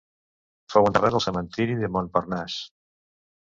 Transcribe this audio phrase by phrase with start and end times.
[0.73, 2.67] Fou enterrat al Cementiri de Montparnasse.